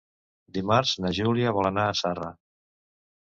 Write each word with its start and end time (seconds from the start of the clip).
Dimarts 0.55 0.93
na 1.03 1.11
Júlia 1.17 1.53
vol 1.57 1.69
anar 1.71 1.85
a 1.89 1.93
Zarra. 2.01 2.31